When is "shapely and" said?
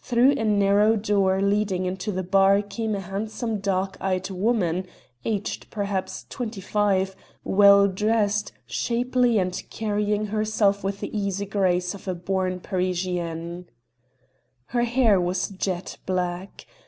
8.66-9.62